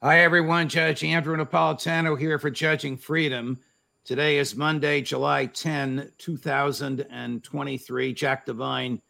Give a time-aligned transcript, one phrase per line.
[0.00, 0.68] Hi, everyone.
[0.68, 3.58] Judge Andrew Napolitano here for Judging Freedom.
[4.04, 8.12] Today is Monday, July 10, 2023.
[8.12, 9.02] Jack Devine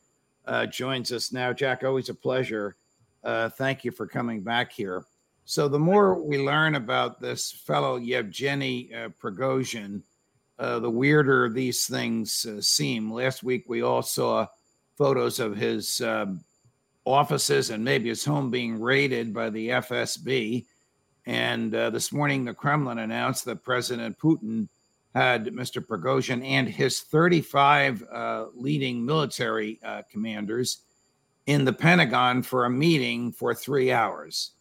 [0.47, 1.53] uh, joins us now.
[1.53, 2.77] Jack, always a pleasure.
[3.23, 5.05] Uh, thank you for coming back here.
[5.45, 10.01] So, the more we learn about this fellow Yevgeny uh, Prigozhin,
[10.59, 13.13] uh, the weirder these things uh, seem.
[13.13, 14.47] Last week, we all saw
[14.97, 16.43] photos of his um,
[17.05, 20.65] offices and maybe his home being raided by the FSB.
[21.29, 24.67] And uh, this morning, the Kremlin announced that President Putin
[25.15, 25.87] had Mr.
[25.87, 30.79] Prigozhin and his 35 uh, leading military uh, commanders
[31.45, 34.53] in the Pentagon for a meeting for three hours.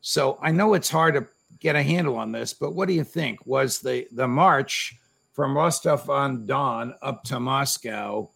[0.00, 1.26] So I know it's hard to
[1.60, 3.44] get a handle on this, but what do you think?
[3.44, 4.96] Was the, the march
[5.34, 8.30] from Rostov on Don up to Moscow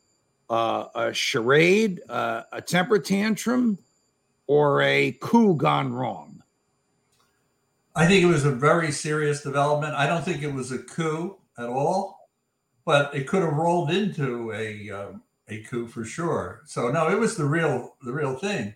[0.51, 3.79] uh, a charade, uh, a temper tantrum,
[4.47, 6.40] or a coup gone wrong?
[7.95, 9.95] I think it was a very serious development.
[9.95, 12.29] I don't think it was a coup at all,
[12.85, 16.63] but it could have rolled into a um, a coup for sure.
[16.67, 18.75] So no, it was the real the real thing.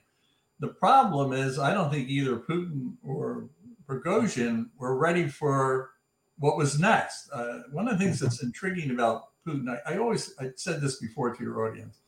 [0.58, 3.48] The problem is, I don't think either Putin or
[3.86, 5.90] Prigozhin were ready for
[6.38, 7.28] what was next.
[7.30, 10.96] Uh, one of the things that's intriguing about Putin, I, I always I said this
[10.96, 11.98] before to your audience,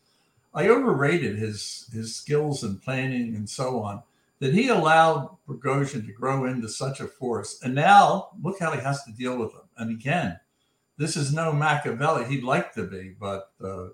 [0.53, 4.03] I overrated his his skills and planning and so on
[4.38, 7.60] that he allowed Prigozhin to grow into such a force.
[7.62, 9.62] And now look how he has to deal with them.
[9.78, 10.38] And again,
[10.98, 12.26] this is no Machiavelli.
[12.26, 13.88] He'd like to be, but uh,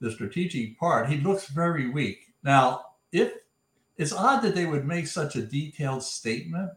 [0.00, 2.34] the strategic part, he looks very weak.
[2.42, 3.32] Now, if
[3.96, 6.70] it's odd that they would make such a detailed statement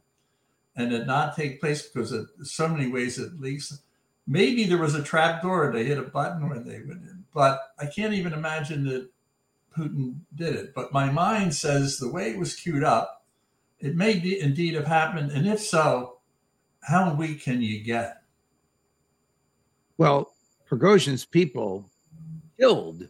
[0.75, 3.81] and it not take place because in so many ways at least
[4.27, 7.59] maybe there was a trap door they hit a button when they went in but
[7.79, 9.09] i can't even imagine that
[9.75, 10.73] Putin did it.
[10.73, 13.25] But my mind says the way it was queued up,
[13.79, 15.31] it may be, indeed have happened.
[15.31, 16.17] And if so,
[16.81, 18.21] how weak can you get?
[19.97, 20.33] Well,
[20.69, 21.89] Prigozhin's people
[22.59, 23.07] killed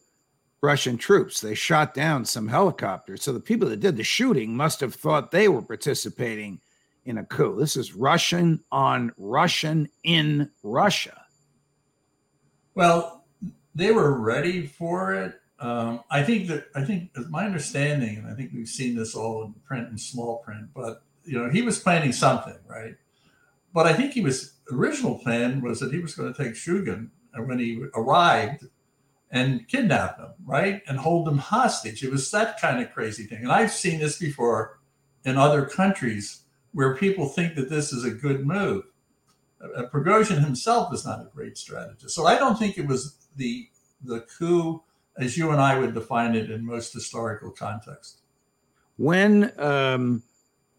[0.61, 1.41] Russian troops.
[1.41, 3.23] They shot down some helicopters.
[3.23, 6.59] So the people that did the shooting must have thought they were participating
[7.05, 7.59] in a coup.
[7.59, 11.25] This is Russian on Russian in Russia.
[12.75, 13.25] Well,
[13.73, 15.41] they were ready for it.
[15.61, 19.44] Um, I think that I think my understanding, and I think we've seen this all
[19.44, 22.95] in print and small print, but you know, he was planning something, right?
[23.72, 27.09] But I think he was original plan was that he was going to take Shugan
[27.33, 28.66] and when he arrived
[29.29, 30.81] and kidnap him, right?
[30.88, 32.03] And hold him hostage.
[32.03, 33.43] It was that kind of crazy thing.
[33.43, 34.79] And I've seen this before
[35.23, 36.41] in other countries
[36.73, 38.83] where people think that this is a good move.
[39.61, 42.16] Uh, Prigozhin himself is not a great strategist.
[42.16, 43.67] So I don't think it was the
[44.03, 44.81] the coup
[45.17, 48.22] as you and I would define it in most historical context.
[48.97, 50.23] When um,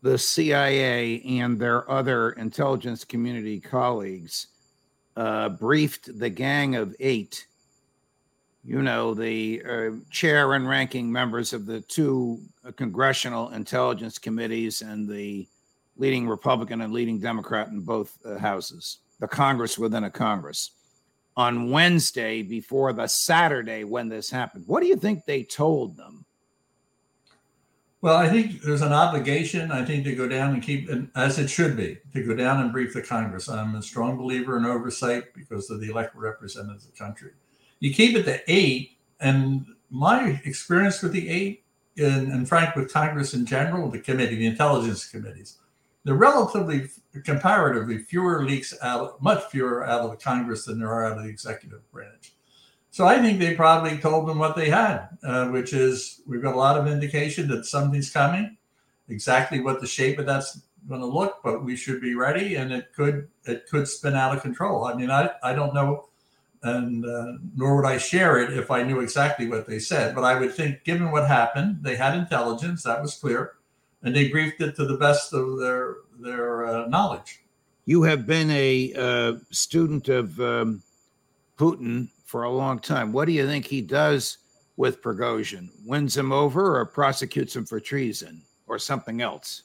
[0.02, 4.48] the CIA and their other intelligence community colleagues
[5.16, 7.46] uh, briefed the Gang of Eight,
[8.64, 14.82] you know, the uh, chair and ranking members of the two uh, congressional intelligence committees
[14.82, 15.48] and the
[15.96, 20.70] leading Republican and leading Democrat in both uh, houses, the Congress within a Congress
[21.36, 24.64] on Wednesday before the Saturday when this happened.
[24.66, 26.24] What do you think they told them?
[28.02, 31.48] Well, I think there's an obligation, I think, to go down and keep, as it
[31.48, 33.48] should be, to go down and brief the Congress.
[33.48, 37.30] I'm a strong believer in oversight because of the elected representatives of the country.
[37.78, 41.64] You keep it to eight, and my experience with the eight,
[41.96, 45.58] and, and frank with Congress in general, the committee, the intelligence committees,
[46.08, 46.88] are relatively,
[47.24, 51.24] comparatively fewer leaks out, much fewer out of the Congress than there are out of
[51.24, 52.32] the executive branch.
[52.90, 56.54] So I think they probably told them what they had, uh, which is we've got
[56.54, 58.58] a lot of indication that something's coming.
[59.08, 62.72] Exactly what the shape of that's going to look, but we should be ready, and
[62.72, 64.84] it could it could spin out of control.
[64.84, 66.08] I mean, I I don't know,
[66.62, 70.14] and uh, nor would I share it if I knew exactly what they said.
[70.14, 73.54] But I would think, given what happened, they had intelligence that was clear,
[74.02, 77.40] and they briefed it to the best of their their uh, knowledge.
[77.84, 80.82] You have been a uh, student of um,
[81.58, 83.12] Putin for a long time.
[83.12, 84.38] What do you think he does
[84.76, 85.68] with Prigozhin?
[85.84, 89.62] Wins him over or prosecutes him for treason or something else?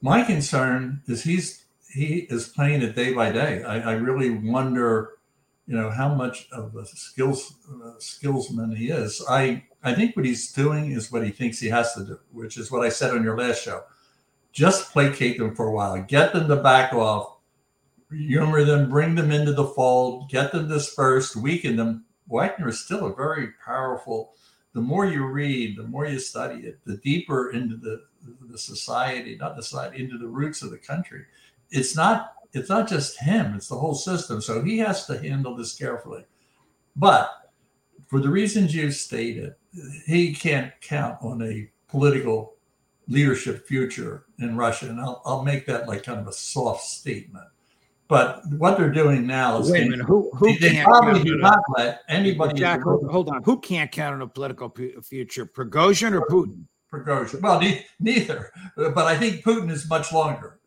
[0.00, 3.62] My concern is he's he is playing it day by day.
[3.64, 5.18] I, I really wonder,
[5.66, 9.24] you know, how much of a skills uh, skillsman he is.
[9.28, 12.56] I I think what he's doing is what he thinks he has to do, which
[12.56, 13.84] is what I said on your last show.
[14.52, 17.36] Just placate them for a while, get them to back off,
[18.10, 22.04] humor them, bring them into the fold, get them dispersed, weaken them.
[22.28, 24.34] Wagner is still a very powerful.
[24.74, 28.04] The more you read, the more you study it, the deeper into the
[28.48, 31.24] the society, not the society, into the roots of the country.
[31.70, 34.40] It's not it's not just him; it's the whole system.
[34.40, 36.24] So he has to handle this carefully.
[36.96, 37.30] But
[38.08, 39.54] for the reasons you stated,
[40.06, 42.54] he can't count on a political
[43.08, 47.46] leadership future in Russia, and I'll, I'll make that like kind of a soft statement.
[48.08, 50.06] But what they're doing now is wait a minute.
[50.06, 52.60] Who who they can't probably do not let anybody.
[52.60, 53.42] Jack, hold, hold on.
[53.44, 55.46] Who can't count on a political pu- future?
[55.46, 56.64] Prigozhin or Putin?
[56.92, 57.40] Prigozhin.
[57.40, 60.60] Well, ne- neither, but I think Putin is much longer.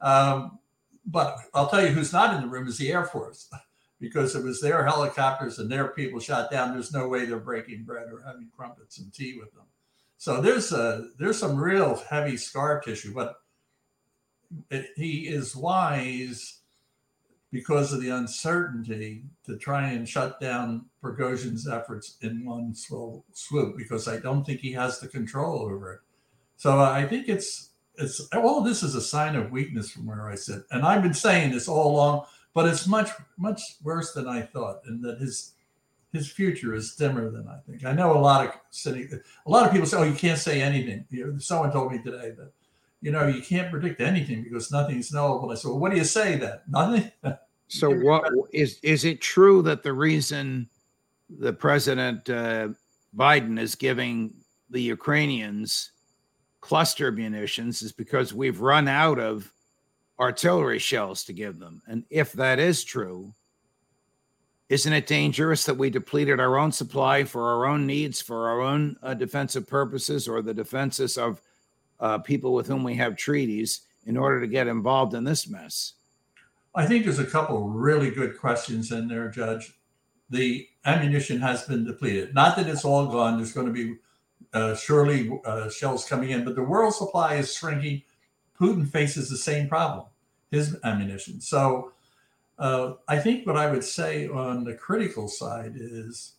[0.00, 0.57] Um,
[1.08, 3.50] but I'll tell you who's not in the room is the Air Force,
[4.00, 6.72] because it was their helicopters and their people shot down.
[6.72, 9.64] There's no way they're breaking bread or having crumpets and tea with them.
[10.18, 13.36] So there's a there's some real heavy scar tissue, but
[14.70, 16.60] it, he is wise
[17.50, 23.76] because of the uncertainty to try and shut down Prigozhin's efforts in one swoop, swoop
[23.78, 26.00] because I don't think he has the control over it.
[26.56, 27.67] So I think it's
[27.98, 31.14] it's all this is a sign of weakness from where I sit, and I've been
[31.14, 35.52] saying this all along, but it's much much worse than I thought, and that his
[36.12, 37.84] his future is dimmer than I think.
[37.84, 39.08] I know a lot of sitting,
[39.46, 41.98] a lot of people say, "Oh, you can't say anything." You know, someone told me
[42.02, 42.52] today that
[43.00, 45.50] you know you can't predict anything because nothing's knowable.
[45.50, 46.58] I said, "Well, what do you say then?
[46.68, 47.10] Nothing."
[47.70, 50.70] So what is is it true that the reason
[51.28, 52.68] the president uh,
[53.14, 54.32] Biden is giving
[54.70, 55.92] the Ukrainians
[56.68, 59.50] cluster munitions is because we've run out of
[60.20, 61.80] artillery shells to give them?
[61.88, 63.32] And if that is true,
[64.68, 68.60] isn't it dangerous that we depleted our own supply for our own needs, for our
[68.60, 71.40] own uh, defensive purposes, or the defenses of
[72.00, 75.94] uh, people with whom we have treaties in order to get involved in this mess?
[76.74, 79.72] I think there's a couple really good questions in there, Judge.
[80.28, 82.34] The ammunition has been depleted.
[82.34, 83.38] Not that it's all gone.
[83.38, 83.94] There's going to be
[84.52, 88.02] uh, surely uh, shells coming in, but the world supply is shrinking.
[88.58, 90.06] Putin faces the same problem,
[90.50, 91.40] his ammunition.
[91.40, 91.92] So
[92.58, 96.32] uh, I think what I would say on the critical side is,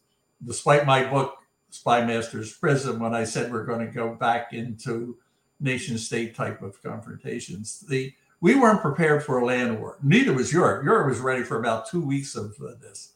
[0.46, 1.38] despite my book,
[1.72, 5.18] Spymaster's Prism, when I said we're going to go back into
[5.60, 9.98] nation state type of confrontations, the we weren't prepared for a land war.
[10.02, 10.86] Neither was Europe.
[10.86, 13.14] Europe was ready for about two weeks of this.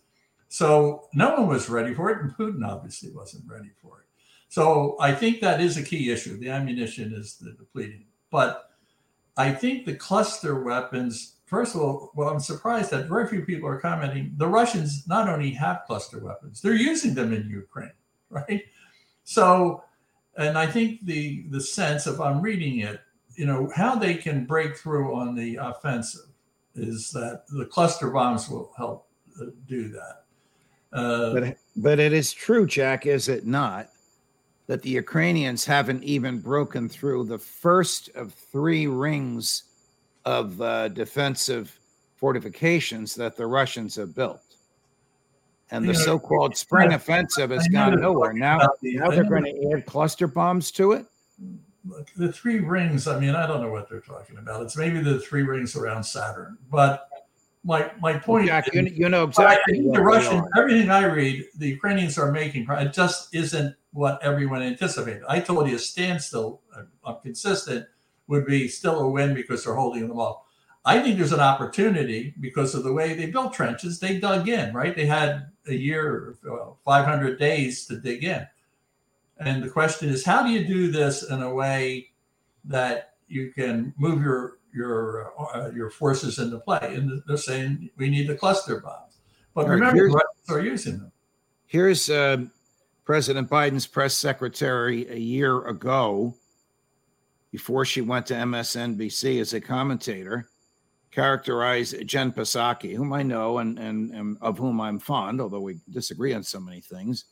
[0.49, 4.05] So no one was ready for it, and Putin obviously wasn't ready for it.
[4.53, 6.37] So I think that is a key issue.
[6.37, 8.05] The ammunition is the depleting.
[8.29, 8.69] But
[9.35, 13.67] I think the cluster weapons, first of all, well, I'm surprised that very few people
[13.67, 14.31] are commenting.
[14.37, 17.97] The Russians not only have cluster weapons, they're using them in Ukraine,
[18.29, 18.63] right?
[19.23, 19.83] So,
[20.37, 23.01] and I think the the sense, if I'm reading it,
[23.35, 26.29] you know, how they can break through on the offensive
[26.75, 29.07] is that the cluster bombs will help
[29.41, 30.25] uh, do that.
[30.95, 33.89] Uh, But but it is true, Jack, is it not,
[34.67, 39.63] that the Ukrainians haven't even broken through the first of three rings
[40.25, 41.77] of uh, defensive
[42.15, 44.41] fortifications that the Russians have built.
[45.71, 48.31] And the so-called spring offensive has gone nowhere.
[48.31, 51.07] Now, now they're going to add cluster bombs to it.
[52.15, 54.61] the three rings, I mean, I don't know what they're talking about.
[54.61, 56.57] It's maybe the three rings around Saturn.
[56.69, 57.09] But
[57.63, 61.67] my my point Jack, is, you, you know exactly the Russian, everything I read, the
[61.67, 62.65] Ukrainians are making.
[62.69, 65.23] It just isn't what everyone anticipated.
[65.29, 67.85] I told you a standstill, uh, uh, consistent,
[68.27, 70.41] would be still a win because they're holding them off.
[70.85, 73.99] I think there's an opportunity because of the way they built trenches.
[73.99, 74.95] They dug in, right?
[74.95, 78.45] They had a year, well, 500 days to dig in.
[79.37, 82.09] And the question is, how do you do this in a way
[82.65, 86.95] that you can move your your uh, your forces into play.
[86.95, 89.17] And they're saying we need the cluster bombs.
[89.53, 91.11] But right, remember, Russians are using them.
[91.67, 92.45] Here's uh,
[93.05, 96.35] President Biden's press secretary a year ago,
[97.51, 100.47] before she went to MSNBC as a commentator,
[101.11, 105.77] characterized Jen Psaki, whom I know and, and, and of whom I'm fond, although we
[105.91, 107.25] disagree on so many things,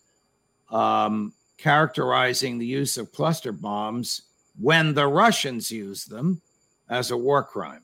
[0.69, 4.21] um, characterizing the use of cluster bombs
[4.59, 6.39] when the Russians use them
[6.91, 7.81] as a war crime.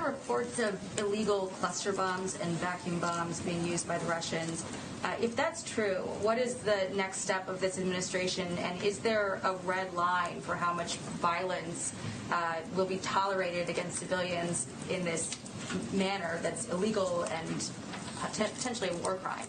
[0.00, 4.64] Reports of illegal cluster bombs and vacuum bombs being used by the Russians.
[5.04, 8.46] Uh, if that's true, what is the next step of this administration?
[8.58, 11.92] And is there a red line for how much violence
[12.32, 15.36] uh, will be tolerated against civilians in this
[15.92, 17.70] manner that's illegal and
[18.32, 19.46] potentially a war crime?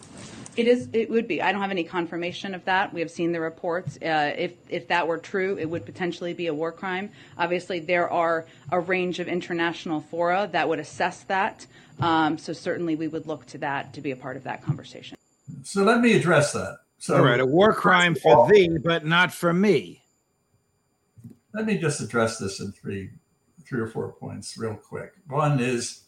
[0.56, 0.88] It is.
[0.92, 1.42] It would be.
[1.42, 2.92] I don't have any confirmation of that.
[2.94, 3.96] We have seen the reports.
[3.96, 7.10] Uh, if if that were true, it would potentially be a war crime.
[7.36, 11.66] Obviously, there are a range of international fora that would assess that.
[12.00, 15.18] Um, so certainly, we would look to that to be a part of that conversation.
[15.62, 16.78] So let me address that.
[16.98, 20.04] So All right, a war crime first all- for thee, but not for me.
[21.52, 23.10] let me just address this in three
[23.64, 25.12] three or four points real quick.
[25.26, 26.02] One is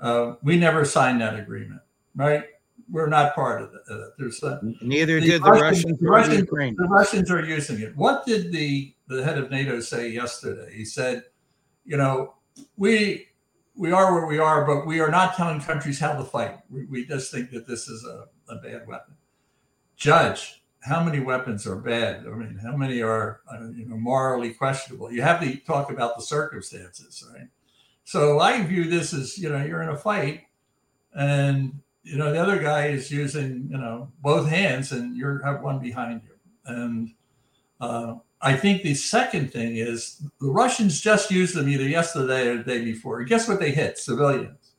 [0.00, 1.80] uh, we never signed that agreement,
[2.14, 2.44] right?
[2.88, 3.82] We're not part of that.
[3.90, 7.80] Uh, there's a, Neither The did the Russians- Russians the Russians- the Russians are using
[7.80, 7.96] it.
[7.96, 10.72] What did the the head of NATO say yesterday?
[10.74, 11.24] He said,
[11.84, 12.34] you know,
[12.76, 13.28] we
[13.74, 16.58] we are where we are, but we are not telling countries how to fight.
[16.70, 19.14] We, we just think that this is a, a bad weapon.
[19.96, 22.24] Judge, how many weapons are bad?
[22.26, 25.10] I mean, how many are uh, you know morally questionable?
[25.12, 27.48] You have to talk about the circumstances, right?
[28.04, 30.42] So I view this as you know you're in a fight,
[31.14, 35.60] and you know the other guy is using you know both hands, and you have
[35.62, 36.36] one behind you.
[36.64, 37.10] And
[37.80, 42.58] uh, I think the second thing is the Russians just used them either yesterday or
[42.58, 43.24] the day before.
[43.24, 43.98] Guess what they hit?
[43.98, 44.72] Civilians.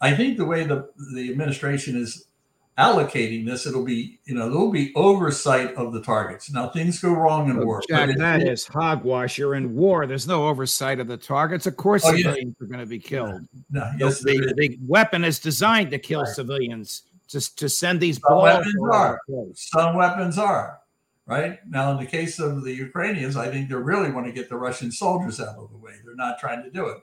[0.00, 2.28] I think the way the the administration is
[2.78, 6.50] allocating this, it'll be you know there'll be oversight of the targets.
[6.50, 7.82] Now things go wrong in oh, war.
[7.88, 9.38] Jack, it- that is hogwash.
[9.38, 10.06] You're in war.
[10.06, 11.66] There's no oversight of the targets.
[11.66, 12.24] Of course, Oh, yeah.
[12.24, 13.46] civilians are going to be killed.
[13.70, 14.52] no, yes, the, is.
[14.56, 16.34] the weapon is designed to kill Right.
[16.34, 19.20] civilians, just to send these Some weapons are.
[19.54, 20.80] some weapons are
[21.26, 24.48] right now in the case of the ukrainians i think they really want to get
[24.48, 26.98] the russian soldiers out of the way they're not trying to do it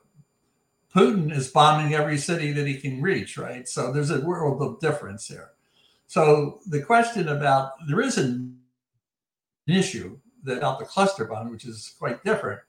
[0.95, 4.79] putin is bombing every city that he can reach right so there's a world of
[4.79, 5.49] difference here
[6.13, 8.55] so the question about there is an
[9.67, 10.09] issue
[10.43, 12.59] that about the cluster bomb which is quite different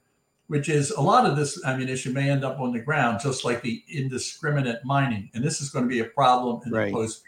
[0.47, 3.61] which is a lot of this ammunition may end up on the ground just like
[3.61, 6.85] the indiscriminate mining and this is going to be a problem in Right.
[6.87, 7.23] the post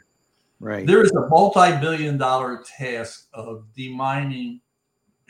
[0.60, 0.88] Right.
[0.88, 4.60] there is a multi-billion dollar task of demining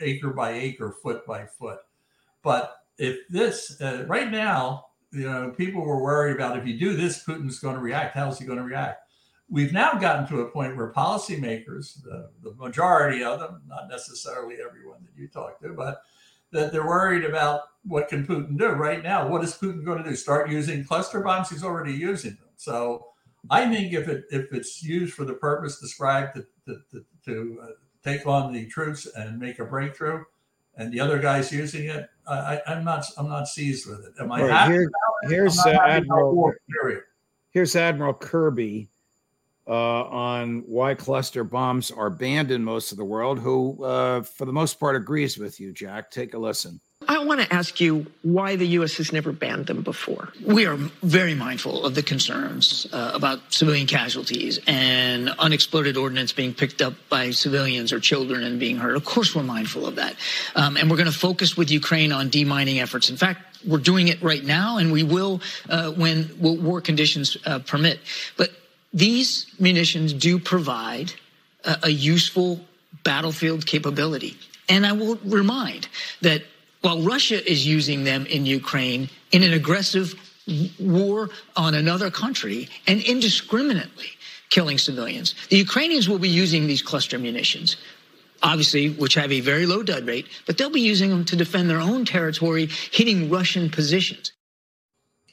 [0.00, 1.80] acre by acre, foot by foot.
[2.42, 6.94] But if this uh, right now, you know, people were worried about if you do
[6.96, 8.14] this, Putin's going to react.
[8.14, 9.07] How's he going to react?
[9.50, 14.56] We've now gotten to a point where policymakers, the, the majority of them, not necessarily
[14.66, 16.02] everyone that you talk to, but
[16.52, 19.26] that they're worried about what can Putin do right now.
[19.26, 20.16] What is Putin going to do?
[20.16, 21.48] Start using cluster bombs?
[21.50, 22.48] He's already using them.
[22.56, 23.06] So
[23.50, 27.60] I think if it if it's used for the purpose described to to, to, to
[27.62, 27.66] uh,
[28.04, 30.24] take on the troops and make a breakthrough,
[30.76, 34.12] and the other guys using it, I, I'm not I'm not seized with it.
[34.20, 34.90] Am I Right, here-
[35.22, 36.52] here's, uh, Admiral-.
[37.50, 38.90] Here's Admiral Kirby
[39.68, 44.44] uh, on why cluster bombs are banned in most of the world, who, uh, for
[44.46, 46.10] the most part, agrees with you, Jack.
[46.10, 46.80] Take a listen.
[47.06, 48.96] I want to ask you why the U.S.
[48.96, 50.30] has never banned them before.
[50.44, 56.52] We are very mindful of the concerns uh, about civilian casualties and unexploded ordnance being
[56.52, 58.96] picked up by civilians or children and being hurt.
[58.96, 60.16] Of course, we're mindful of that.
[60.54, 63.08] Um, and we're going to focus with Ukraine on demining efforts.
[63.08, 67.60] In fact, we're doing it right now, and we will uh, when war conditions uh,
[67.60, 68.00] permit.
[68.36, 68.50] But
[68.92, 71.12] these munitions do provide
[71.64, 72.60] a, a useful
[73.04, 74.36] battlefield capability.
[74.68, 75.88] And I will remind
[76.22, 76.42] that
[76.80, 80.14] while Russia is using them in Ukraine in an aggressive
[80.78, 84.10] war on another country and indiscriminately
[84.50, 87.76] killing civilians, the Ukrainians will be using these cluster munitions,
[88.42, 91.68] obviously, which have a very low dud rate, but they'll be using them to defend
[91.68, 94.32] their own territory, hitting Russian positions.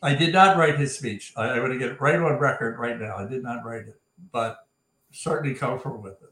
[0.02, 1.34] I did not write his speech.
[1.36, 3.18] I, I want to get it right on record right now.
[3.18, 4.00] I did not write it,
[4.32, 4.68] but
[5.12, 6.30] certainly comfortable with it.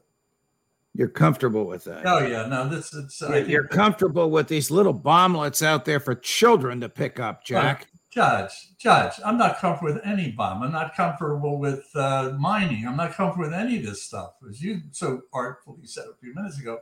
[0.96, 2.06] You're comfortable with that.
[2.06, 3.20] Oh yeah, no, this it's.
[3.20, 7.44] I think- You're comfortable with these little bomblets out there for children to pick up,
[7.44, 7.88] Jack.
[8.10, 10.62] Judge, Judge, I'm not comfortable with any bomb.
[10.62, 12.86] I'm not comfortable with uh, mining.
[12.86, 14.34] I'm not comfortable with any of this stuff.
[14.48, 16.78] As you so artfully said a few minutes ago,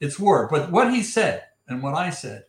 [0.00, 0.48] it's war.
[0.50, 2.44] But what he said and what I said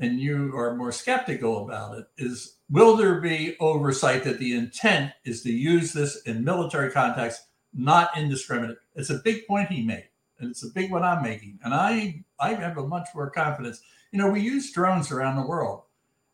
[0.00, 5.12] and you are more skeptical about it, is will there be oversight that the intent
[5.24, 7.42] is to use this in military context,
[7.74, 8.78] not indiscriminate?
[8.94, 11.58] It's a big point he made, and it's a big one I'm making.
[11.62, 13.82] And I I have a much more confidence.
[14.10, 15.82] You know, we use drones around the world,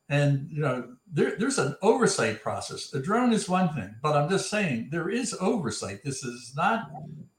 [0.08, 2.94] and you know, there, there's an oversight process.
[2.94, 6.04] A drone is one thing, but I'm just saying there is oversight.
[6.04, 6.88] This is not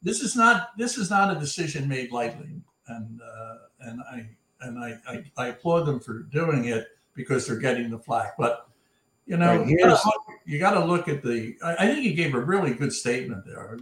[0.02, 2.50] this is not this is not a decision made lightly,
[2.88, 4.30] and uh, and I
[4.62, 8.36] and I, I, I applaud them for doing it because they're getting the flack.
[8.38, 8.68] But
[9.26, 11.56] you know, Right, you gotta look- you got to look at the.
[11.62, 13.78] I, I think he gave a really good statement there.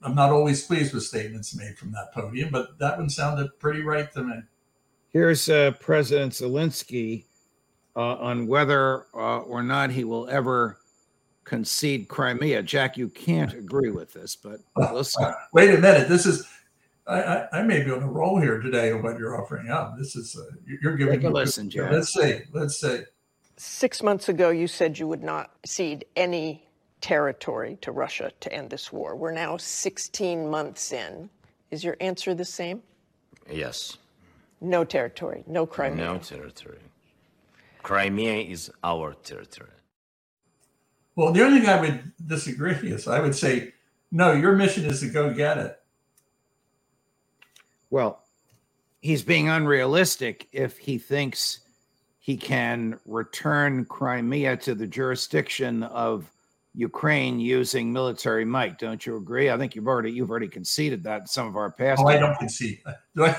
[0.00, 3.82] I'm not always pleased with statements made from that podium, but that one sounded pretty
[3.82, 4.36] right to me.
[5.10, 7.24] Here's uh, President Zelensky
[7.94, 10.78] uh, on whether uh, or not he will ever
[11.44, 12.62] concede Crimea.
[12.62, 14.60] Jack, you can't agree with this, but
[14.94, 15.30] listen.
[15.52, 16.08] Wait a minute.
[16.08, 16.46] This is.
[17.08, 19.96] I, I, I may be on a roll here today on what you're offering up.
[19.98, 21.14] This is uh, you- you're giving.
[21.14, 21.90] Take a me- listen, Jack.
[21.90, 22.40] Let's see.
[22.52, 23.00] Let's see.
[23.56, 26.68] Six months ago, you said you would not cede any
[27.00, 29.16] territory to Russia to end this war.
[29.16, 31.30] We're now 16 months in.
[31.70, 32.82] Is your answer the same?
[33.50, 33.96] Yes,
[34.60, 36.04] No territory, no Crimea.
[36.04, 36.78] no territory.
[37.82, 39.70] Crimea is our territory.
[41.16, 43.72] Well, the only thing I would disagree with is I would say,
[44.12, 45.78] no, your mission is to go get it.
[47.90, 48.22] Well,
[49.00, 51.60] he's being unrealistic if he thinks
[52.18, 56.30] he can return Crimea to the jurisdiction of
[56.74, 58.78] Ukraine using military might.
[58.78, 59.50] Don't you agree?
[59.50, 62.02] I think you've already you've already conceded that in some of our past.
[62.04, 62.80] Oh, I don't concede.
[63.16, 63.36] Do I?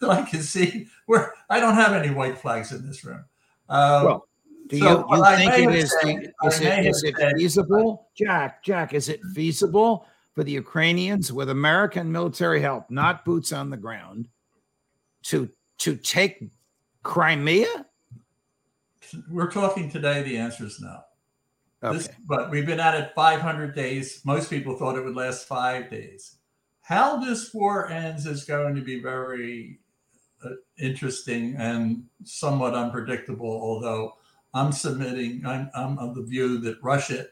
[0.00, 0.88] Do I concede?
[1.06, 3.24] Where I don't have any white flags in this room.
[3.68, 4.28] Um, Well,
[4.68, 7.36] Do So, you, what you I think it is, is, said- is it, is it
[7.36, 8.08] feasible?
[8.16, 13.70] Jack, Jack, is it feasible for the Ukrainians with American military help, not boots on
[13.70, 14.28] the ground,
[15.24, 15.48] to
[15.78, 16.50] to take
[17.02, 17.86] Crimea?
[19.30, 20.22] we're talking today.
[20.22, 21.00] The answer is no.
[21.82, 21.98] Okay.
[21.98, 24.22] This, but we've been at it 500 days.
[24.24, 26.36] Most people thought it would last five days.
[26.82, 29.80] How this war ends is going to be very
[30.44, 33.50] uh, interesting and somewhat unpredictable.
[33.50, 34.14] Although
[34.54, 37.26] I'm submitting, I'm, I'm of the view that Russia.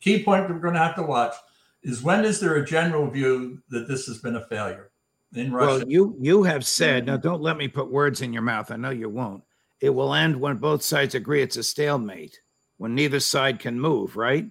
[0.00, 1.34] Key point we're going to have to watch
[1.82, 4.90] is when is there a general view that this has been a failure
[5.34, 5.78] in Russia?
[5.78, 7.16] Well, you you have said now.
[7.16, 8.70] Don't let me put words in your mouth.
[8.70, 9.42] I know you won't.
[9.80, 12.40] It will end when both sides agree it's a stalemate.
[12.76, 14.16] When neither side can move.
[14.16, 14.46] Right.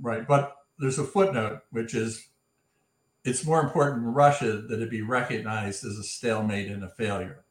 [0.00, 0.26] Right.
[0.26, 2.28] But there's a footnote, which is
[3.24, 7.44] it's more important in Russia that it be recognized as a stalemate and a failure.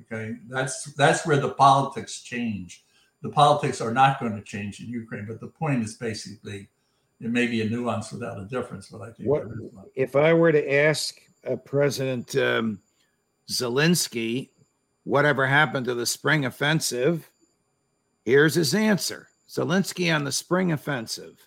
[0.00, 0.36] Okay.
[0.48, 2.84] That's that's where the politics change.
[3.22, 6.68] The politics are not going to change in Ukraine, but the point is basically
[7.22, 9.44] it may be a nuance without a difference, but I think what,
[9.94, 12.80] if I were to ask uh, President um,
[13.48, 14.48] Zelensky,
[15.04, 17.30] whatever happened to the spring offensive?
[18.24, 21.46] Here's his answer Zelensky on the spring offensive.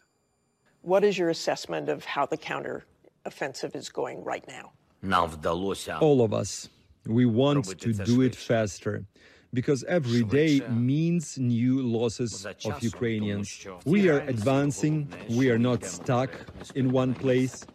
[0.82, 4.72] What is your assessment of how the counteroffensive is going right now?
[6.00, 6.70] All of us.
[7.06, 9.04] We want to do it faster
[9.56, 13.48] because every day means new losses of Ukrainians.
[13.86, 14.96] We are advancing,
[15.30, 16.32] we are not stuck
[16.76, 17.66] in one place.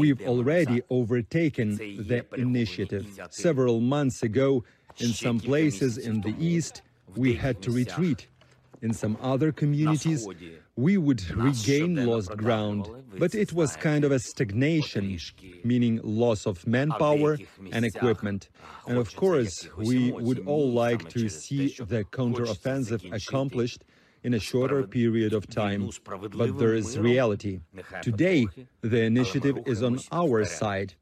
[0.00, 1.68] We've already overtaken
[2.10, 3.04] the initiative.
[3.30, 4.64] Several months ago,
[5.04, 6.82] in some places in the east,
[7.14, 8.26] we had to retreat
[8.80, 10.26] in some other communities,
[10.76, 12.88] we would regain lost ground,
[13.18, 15.18] but it was kind of a stagnation,
[15.64, 17.38] meaning loss of manpower
[17.72, 18.48] and equipment.
[18.86, 23.84] And of course, we would all like to see the counteroffensive accomplished
[24.22, 25.90] in a shorter period of time.
[26.34, 27.60] But there is reality.
[28.02, 28.46] Today,
[28.80, 30.94] the initiative is on our side.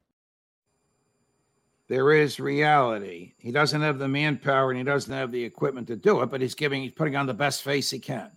[1.89, 3.35] There is reality.
[3.39, 6.41] He doesn't have the manpower and he doesn't have the equipment to do it, but
[6.41, 8.31] he's giving, he's putting on the best face he can.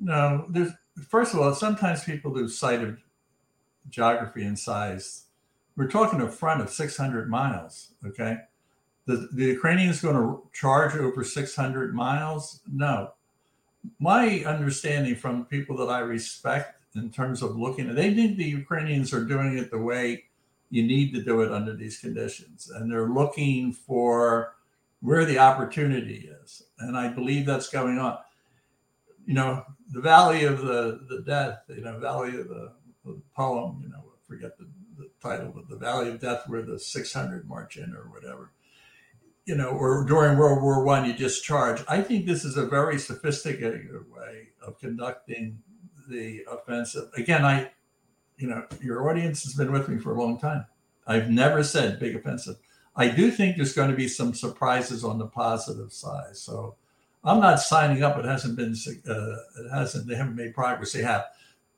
[0.00, 0.72] No, there's
[1.08, 2.98] first of all, sometimes people sight of
[3.88, 5.24] geography and size.
[5.76, 7.90] We're talking a front of 600 miles.
[8.04, 8.38] Okay,
[9.06, 12.60] the the Ukrainians going to charge over 600 miles?
[12.70, 13.12] No.
[13.98, 19.14] My understanding from people that I respect in terms of looking, they think the Ukrainians
[19.14, 20.24] are doing it the way
[20.70, 24.54] you need to do it under these conditions, and they're looking for
[25.00, 28.18] where the opportunity is, and I believe that's going on
[29.30, 32.72] you know, the valley of the the death, you know, valley of the,
[33.04, 34.66] the poem, you know, forget the,
[34.98, 38.50] the title, but the valley of death where the 600 march in or whatever,
[39.44, 41.82] you know, or during World War One, you just charge.
[41.88, 45.62] I think this is a very sophisticated way of conducting
[46.08, 47.10] the offensive.
[47.16, 47.70] Again, I,
[48.40, 50.64] you know, your audience has been with me for a long time.
[51.06, 52.56] I've never said big offensive.
[52.96, 56.36] I do think there's going to be some surprises on the positive side.
[56.36, 56.76] So
[57.22, 58.18] I'm not signing up.
[58.18, 58.74] It hasn't been.
[59.08, 60.06] Uh, it hasn't.
[60.06, 60.92] They haven't made progress.
[60.92, 61.26] They have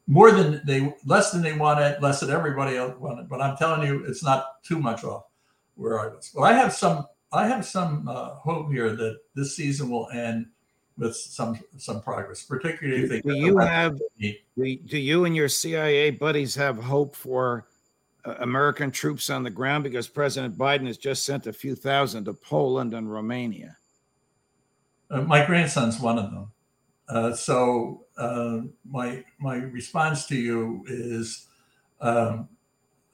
[0.07, 3.29] more than they less than they wanted, less than everybody else wanted.
[3.29, 5.25] But I'm telling you, it's not too much off
[5.75, 6.33] where I was.
[6.35, 7.07] Well, I have some.
[7.33, 10.47] I have some uh, hope here that this season will end
[10.99, 16.55] with some some progress, particularly do, do you have do you and your CIA buddies
[16.55, 17.67] have hope for
[18.25, 22.25] uh, American troops on the ground because President Biden has just sent a few thousand
[22.27, 23.77] to Poland and Romania.
[25.11, 26.51] Uh, my grandson's one of them.
[27.09, 31.49] Uh, so uh, my my response to you is,
[32.01, 32.49] um,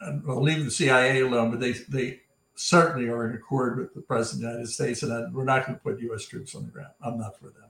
[0.00, 2.20] I'll leave the CIA alone, but they they
[2.54, 5.78] certainly are in accord with the president of the United States, and we're not going
[5.78, 6.26] to put U.S.
[6.26, 6.92] troops on the ground.
[7.00, 7.67] I'm not for them.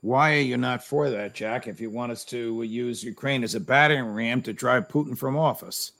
[0.00, 1.66] Why are you not for that, Jack?
[1.66, 5.36] If you want us to use Ukraine as a battering ram to drive Putin from
[5.36, 5.92] office?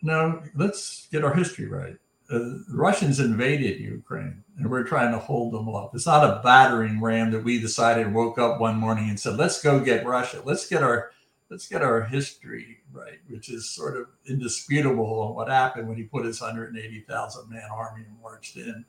[0.00, 1.96] No, let's get our history right.
[2.30, 5.94] Uh, the Russians invaded Ukraine, and we're trying to hold them off.
[5.94, 9.60] It's not a battering ram that we decided woke up one morning and said, "Let's
[9.60, 10.40] go get Russia.
[10.42, 11.10] Let's get our
[11.50, 16.04] let's get our history right," which is sort of indisputable on what happened when he
[16.04, 18.84] put his 180,000 man army and marched in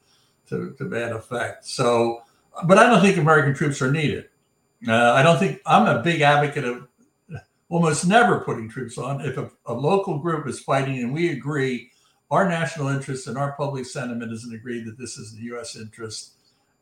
[0.47, 1.65] to, to bad effect.
[1.65, 2.21] So
[2.65, 4.29] but I don't think American troops are needed.
[4.87, 6.87] Uh, I don't think I'm a big advocate of
[7.69, 9.21] almost never putting troops on.
[9.21, 11.89] If a, a, local group is fighting and we agree,
[12.29, 15.75] our national interest and our public sentiment is an agree that this is the U.S.
[15.75, 16.33] interest,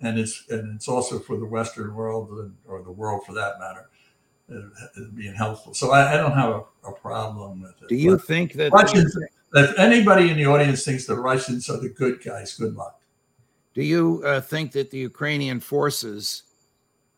[0.01, 3.89] and it's and it's also for the Western world or the world for that matter,
[4.53, 5.73] uh, being helpful.
[5.73, 7.89] So I, I don't have a, a, problem with it.
[7.89, 9.17] Do you but think that Russians?
[9.53, 13.00] If anybody in the audience thinks the Russians are the good guys, good luck.
[13.73, 16.43] Do you uh, think that the Ukrainian forces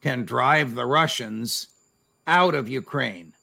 [0.02, 1.68] can drive the Russians
[2.28, 3.34] out of Ukraine?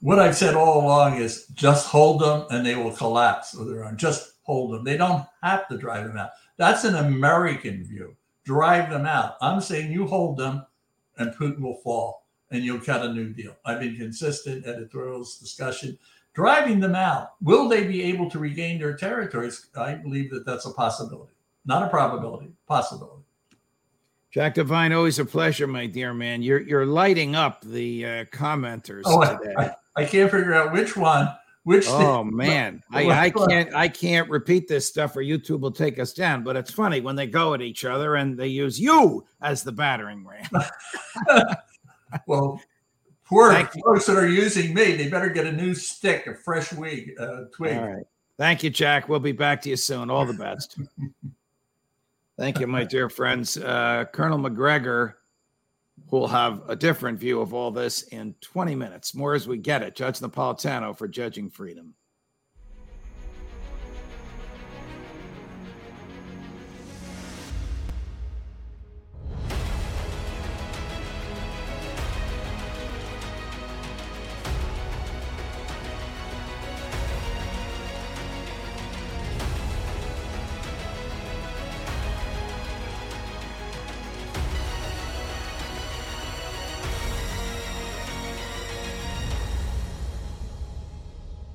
[0.00, 3.84] What I've said all along is just hold them and they will collapse of their
[3.84, 3.96] own.
[3.96, 4.84] Just hold them.
[4.84, 6.30] They don't have to drive them out.
[6.58, 8.14] That's an American view.
[8.44, 9.36] Drive them out.
[9.40, 10.66] I'm saying you hold them
[11.16, 13.56] and Putin will fall and you'll cut a new deal.
[13.64, 15.98] I've been consistent editorials discussion
[16.34, 17.34] driving them out.
[17.40, 19.66] Will they be able to regain their territories?
[19.76, 21.32] I believe that that's a possibility,
[21.64, 23.22] not a probability, possibility.
[24.30, 26.42] Jack Devine, always a pleasure, my dear man.
[26.42, 29.54] You're you're lighting up the uh, commenters oh, today.
[29.56, 31.28] I, I, can't figure out which one.
[31.62, 36.00] Which oh man, I, I can't I can't repeat this stuff or YouTube will take
[36.00, 36.42] us down.
[36.42, 39.70] But it's funny when they go at each other and they use you as the
[39.70, 40.64] battering ram.
[42.26, 42.60] well,
[43.26, 43.52] Poor
[43.84, 47.44] folks that are using me, they better get a new stick, a fresh wig, uh,
[47.52, 47.78] twig.
[47.78, 48.06] All right.
[48.36, 49.08] Thank you, Jack.
[49.08, 50.10] We'll be back to you soon.
[50.10, 50.78] All the best.
[52.38, 53.56] Thank you, my dear friends.
[53.56, 55.18] Uh, Colonel Macgregor
[56.10, 59.14] will have a different view of all this in 20 minutes.
[59.14, 59.94] More as we get it.
[59.94, 61.94] Judge Napolitano for Judging Freedom.